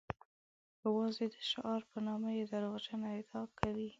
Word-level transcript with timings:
یوازې 0.83 1.25
د 1.33 1.35
شعار 1.49 1.81
په 1.91 1.97
نامه 2.07 2.29
یې 2.37 2.43
دروغجنه 2.51 3.07
ادعا 3.19 3.41
کوي. 3.59 3.89